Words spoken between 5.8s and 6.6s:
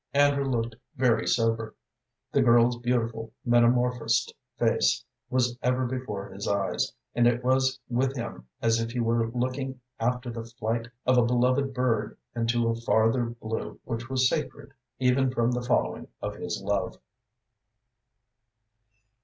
before his